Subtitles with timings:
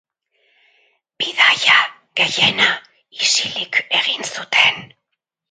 [1.23, 1.75] Bidaia
[2.21, 2.67] gehiena
[3.27, 4.83] isilik egin zuten.